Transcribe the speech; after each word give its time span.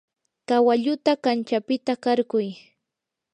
kawalluta 0.47 1.11
kanchapita 1.23 1.93
qarquy. 2.03 2.47